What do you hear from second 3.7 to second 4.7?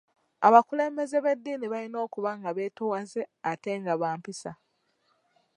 nga ba mpisa.